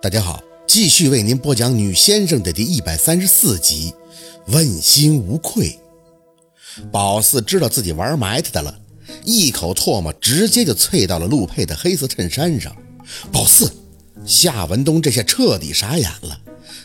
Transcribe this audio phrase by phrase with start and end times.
[0.00, 3.92] 大家好，继续为您播讲《女先生》的第一百三十四集。
[4.46, 5.76] 问心无愧，
[6.92, 8.78] 宝四知道自己玩埋汰的了，
[9.24, 12.72] 一口唾沫直接就啐到了陆佩的黑色衬衫上。
[13.32, 13.72] 宝四，
[14.24, 16.40] 夏文东这下彻底傻眼了，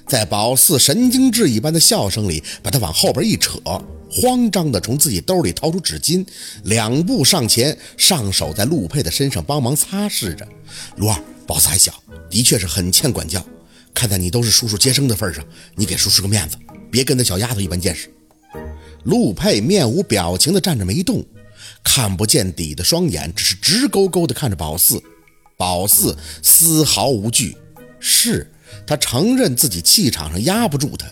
[0.07, 3.59] 在宝四神经质一般的笑声里，把他往后边一扯，
[4.09, 6.25] 慌张的从自己兜里掏出纸巾，
[6.63, 10.47] 两步上前，上手在陆佩的身上帮忙擦拭着。
[10.95, 11.93] 陆二，宝四还小，
[12.29, 13.45] 的确是很欠管教，
[13.93, 15.43] 看在你都是叔叔接生的份上，
[15.75, 16.57] 你给叔叔个面子。
[16.91, 18.11] 别跟那小丫头一般见识。
[19.03, 21.25] 陆佩面无表情地站着没动，
[21.83, 25.01] 看不见底的双眼只是直勾勾地看着宝四。
[25.57, 27.57] 宝四丝毫无惧，
[27.99, 28.51] 是
[28.85, 31.07] 他承认自己气场上压不住他，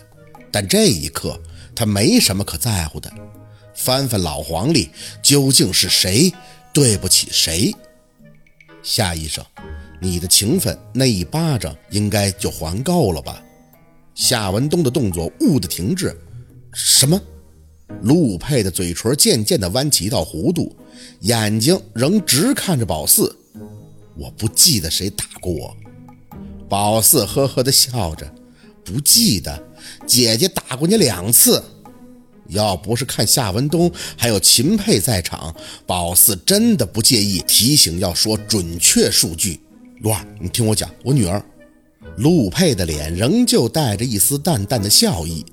[0.50, 1.40] 但这一刻
[1.74, 3.12] 他没什么可在乎的。
[3.74, 4.90] 翻翻老黄历，
[5.22, 6.32] 究竟是谁
[6.72, 7.74] 对不起谁？
[8.82, 9.44] 夏医生，
[10.02, 13.40] 你的情分那一巴掌应该就还够了吧？
[14.16, 16.12] 夏文东的动作兀的停滞。
[16.74, 17.20] 什么？
[18.02, 20.74] 陆佩的嘴唇渐渐地弯起一道弧度，
[21.20, 23.32] 眼睛仍直看着宝四。
[24.16, 25.76] 我不记得谁打过我。
[26.68, 28.28] 宝四呵呵地笑着，
[28.84, 29.64] 不记得？
[30.04, 31.62] 姐姐打过你两次。
[32.48, 35.54] 要不是看夏文东还有秦佩在场，
[35.86, 39.60] 宝四真的不介意提醒要说准确数据。
[40.02, 41.40] 罗儿，你听我讲，我女儿。
[42.16, 45.46] 陆佩的脸仍旧带着一丝淡淡的笑意，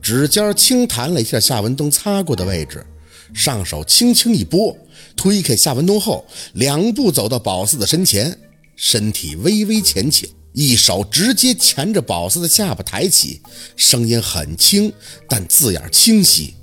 [0.00, 2.86] 指尖轻弹了一下夏文东擦过的位置，
[3.34, 4.74] 上手轻轻一拨，
[5.14, 8.38] 推开夏文东后，两步走到宝四的身前，
[8.76, 13.42] 身体微微前倾，一手直接钳着宝四的下巴抬起，
[13.76, 14.90] 声音很轻，
[15.28, 16.54] 但字眼清晰：“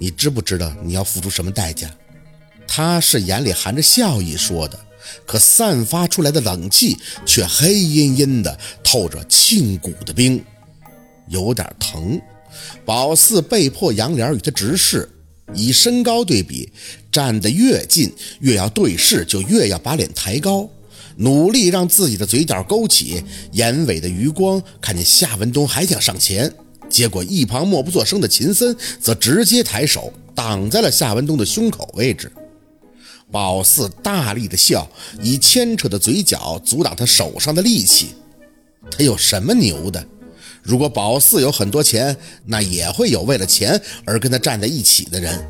[0.00, 1.94] 你知不知道你要付出什么代价？”
[2.66, 4.85] 他是眼里含着笑意说的。
[5.26, 10.42] 可散发出来的冷气却黑阴阴的，透着沁骨的冰，
[11.28, 12.20] 有点疼。
[12.84, 15.08] 宝四被迫仰脸与他直视，
[15.54, 16.72] 以身高对比，
[17.12, 20.68] 站得越近，越要对视，就越要把脸抬高，
[21.16, 26.50] 努力让自己的嘴角勾起，眼尾的余光看见夏文东还想上前，
[26.88, 32.32] 结果一旁默不作声的秦森则直接抬手挡在了夏文东的胸口位置。
[33.30, 34.88] 宝四大力的笑，
[35.20, 38.14] 以牵扯的嘴角阻挡他手上的力气。
[38.90, 40.06] 他有什么牛的？
[40.62, 45.46] 如果宝四有很多钱，那也会有为了钱而跟他站在一起的人。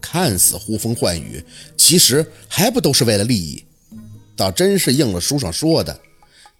[0.00, 1.44] 看似呼风唤雨，
[1.76, 3.64] 其实还不都是为了利益？
[4.36, 6.00] 倒真是应了书上说的：“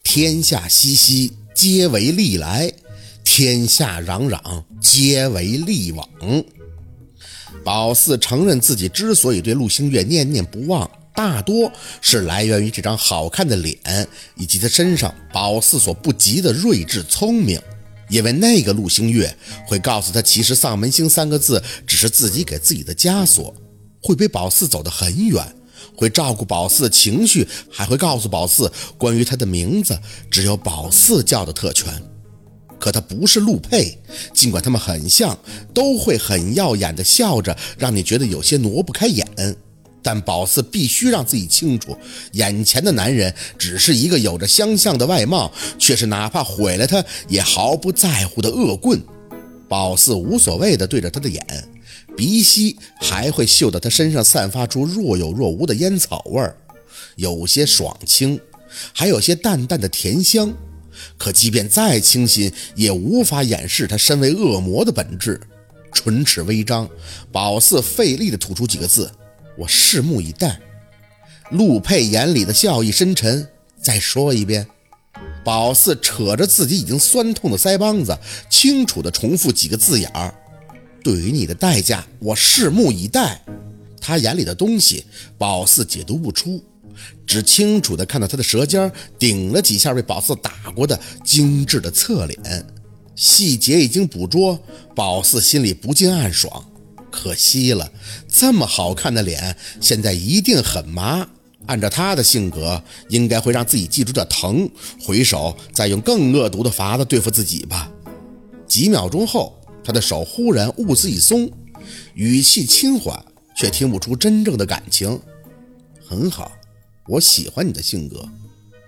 [0.02, 2.68] 天下熙熙，皆为利来；
[3.24, 6.08] 天下攘攘，皆为利往。”
[7.68, 11.70] 宝四承认自己之所以对陆星月念念不忘，大多
[12.00, 17.60] 是来源于这张好看的脸，以及他身上宝四所不及的睿智聪明。
[18.08, 19.36] 因为那个陆星月
[19.66, 23.54] 会告诉他，其实丧门星三个字只是自己给自己的枷锁，
[24.02, 25.46] 会陪宝四走得很远，
[25.94, 30.00] 会照顾宝四的情绪，还会告诉宝四关于他的名字
[30.30, 32.02] 只有宝四叫的特权。
[32.78, 33.98] 可他不是陆佩，
[34.32, 35.36] 尽管他们很像，
[35.74, 39.26] 都会很耀眼的笑着，让你觉得有些挪不开眼。
[40.00, 41.94] 但宝四必须让自己清楚，
[42.32, 49.02] 眼前的男人只是一个有着相像的外貌，却是哪怕毁了他也毫不在乎的恶棍。
[49.68, 51.44] 宝四无所谓的对着他的眼，
[52.16, 56.56] 鼻息还会嗅到他身上散发出若有若无的烟草味儿，
[57.16, 58.40] 有些爽清，
[58.94, 60.54] 还有些淡淡的甜香。
[61.16, 65.40] 可即便再清新，也无法掩饰他身为恶魔的本质。
[65.92, 66.88] 唇齿微张，
[67.32, 69.10] 宝四费力地吐出几个字
[69.56, 70.60] ：“我拭目以待。”
[71.50, 73.48] 陆佩眼里的笑意深沉。
[73.80, 74.66] 再说一遍。
[75.44, 78.16] 宝四扯着自己已经酸痛的腮帮子，
[78.50, 80.34] 清楚地重复几个字眼儿
[81.02, 83.42] ：“对于你的代价，我拭目以待。”
[83.98, 85.04] 他眼里的东西，
[85.38, 86.62] 宝四解读不出。
[87.26, 92.66] 只清楚地看到他的舌尖顶了几下被宝四打过的精致的侧脸，
[93.14, 94.58] 细节已经捕捉，
[94.94, 96.64] 宝四心里不禁暗爽。
[97.10, 97.90] 可惜了，
[98.28, 101.26] 这么好看的脸，现在一定很麻。
[101.66, 104.70] 按照他的性格，应该会让自己记住点疼，
[105.02, 107.90] 回手再用更恶毒的法子对付自己吧。
[108.66, 111.50] 几秒钟后，他的手忽然兀自一松，
[112.14, 113.22] 语气轻缓，
[113.56, 115.20] 却听不出真正的感情。
[116.06, 116.52] 很好。
[117.08, 118.22] 我喜欢你的性格，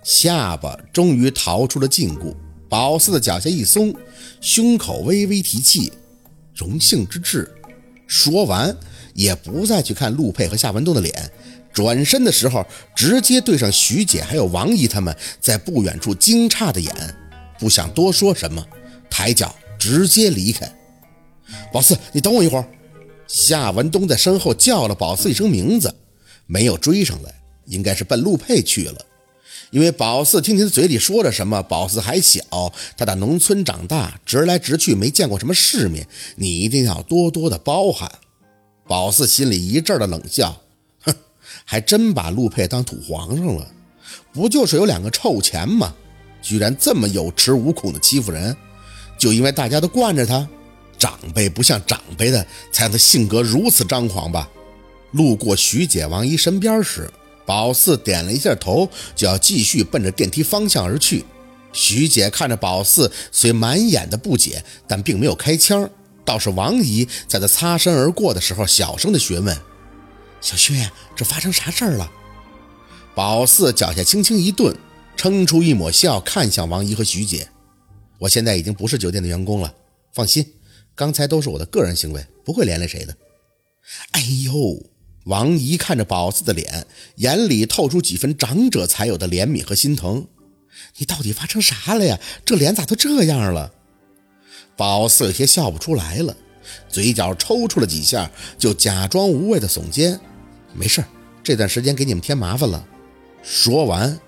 [0.04, 2.34] 下巴终于逃出了禁锢。
[2.68, 3.92] 宝四的脚下一松，
[4.40, 5.90] 胸口微微提气，
[6.54, 7.50] 荣幸之至。
[8.06, 8.76] 说完，
[9.14, 11.32] 也不再去看陆佩和夏文东的脸，
[11.72, 12.64] 转身的时候
[12.94, 16.94] 直接对上徐姐还有王姨他们在不远处惊诧的眼，
[17.58, 18.64] 不想多说什么，
[19.08, 20.70] 抬脚直接离开。
[21.72, 22.68] 宝四，你等我一会儿。
[23.26, 25.92] 夏文东在身后叫了宝四一声名字，
[26.46, 27.34] 没有追上来，
[27.70, 29.06] 应该是奔陆佩去了。
[29.70, 32.42] 因为宝四听听他嘴里说着什么，宝四还小，
[32.96, 38.10] 他在农村长大，直来直去，没见过什么世面，你一定要多多的包涵。
[38.88, 40.60] 宝四心里一阵的冷笑，
[41.02, 41.14] 哼，
[41.64, 43.64] 还真把陆佩当土皇上了，
[44.32, 45.94] 不就是有两个臭钱吗？
[46.42, 48.56] 居然这么有恃无恐的欺负人，
[49.16, 50.48] 就因为大家都惯着他，
[50.98, 54.50] 长辈不像长辈的，才让他性格如此张狂吧？
[55.12, 57.08] 路过徐姐、王姨身边时。
[57.50, 61.24] 宝四点了一下头，就要继续奔着电梯方向而去。
[61.72, 65.90] 徐姐看着宝四，虽满眼的不解，但并没有开枪。
[66.24, 69.58] 倒是王姨在他擦身而过的时候，小声的询问
[70.40, 72.08] ：“小薛，这发生啥事儿了？”
[73.16, 74.76] 宝四脚下轻轻一顿，
[75.16, 77.48] 撑出一抹笑，看向王姨和徐姐
[78.20, 79.74] ：“我现在已经不是酒店的员工了，
[80.14, 80.46] 放心，
[80.94, 83.16] 刚才都是我的个人行为，不会连累谁的。”
[84.12, 84.80] 哎呦！
[85.24, 86.86] 王姨看着宝四的脸，
[87.16, 90.26] 眼里透出几分长者才有的怜悯和心疼。
[90.96, 92.18] 你到底发生啥了呀？
[92.44, 93.72] 这脸咋都这样了？
[94.76, 96.34] 宝四有些笑不出来了，
[96.88, 100.18] 嘴角抽搐了几下，就假装无谓的耸肩
[100.72, 101.04] ：“没事
[101.42, 102.86] 这段时间给你们添麻烦了。”
[103.42, 104.18] 说完，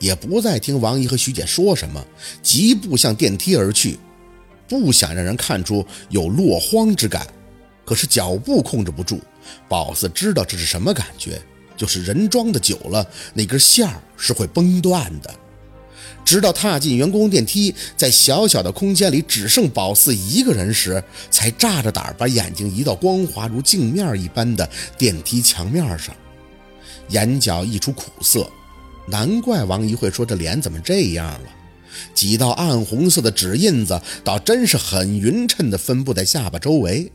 [0.00, 2.04] 也不再听王姨和徐姐说什么，
[2.42, 3.98] 疾步向电梯而去，
[4.68, 7.24] 不想让人看出有落荒之感，
[7.84, 9.20] 可是脚步控制不住。
[9.68, 11.40] 宝四知道这是什么感觉，
[11.76, 15.34] 就是人装的久了，那根线儿是会崩断的。
[16.24, 26.14] 直到踏进员工电梯，在小小的空间里只剩宝四一个人时，才炸着胆儿把眼睛移到光滑如镜面一般的电梯墙面上，
[27.08, 28.48] 眼角溢出苦涩。
[29.06, 31.48] 难怪王姨会说这脸怎么这样了，
[32.14, 37.10] 几道暗红色的指印子，倒真是很匀称地分布在下巴周围。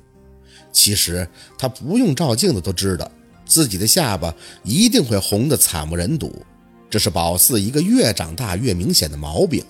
[0.75, 1.25] 其实
[1.57, 3.09] 他不用照镜子都知道，
[3.45, 6.45] 自己的下巴一定会红得惨不忍睹。
[6.89, 9.63] 这是宝四一个越长大越明显的毛病，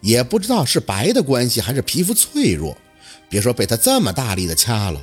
[0.00, 2.76] 也不知道是白的关系还是皮肤脆弱。
[3.28, 5.00] 别说被他这么大力的掐了，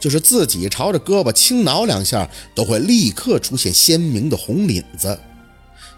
[0.00, 5.18] 就是自己朝着胳膊轻挠两下，都会立刻出现鲜明的红领子。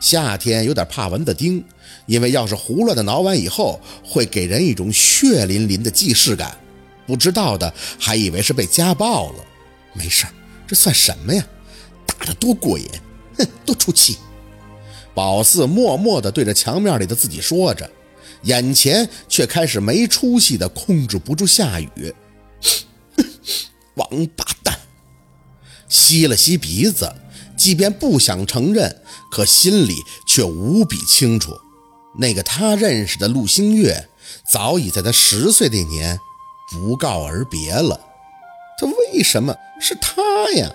[0.00, 1.64] 夏天有点怕蚊子叮，
[2.06, 6.58] 因为要是胡乱的挠完以后，会给人一种血淋淋的既视感。
[7.06, 9.44] 不知道的还以为是被家暴了，
[9.92, 10.26] 没事
[10.66, 11.44] 这算什么呀？
[12.06, 12.86] 打得多过瘾，
[13.38, 14.18] 哼，多出气。
[15.14, 17.90] 宝四默默地对着墙面里的自己说着，
[18.44, 22.14] 眼前却开始没出息的控制不住下雨。
[23.94, 24.78] 王八蛋！
[25.88, 27.14] 吸了吸鼻子，
[27.56, 29.94] 即便不想承认，可心里
[30.26, 31.52] 却无比清楚，
[32.18, 34.08] 那个他认识的陆星月，
[34.48, 36.18] 早已在他十岁那年。
[36.70, 37.98] 不告而别了，
[38.78, 40.22] 这为什么是他
[40.54, 40.70] 呀？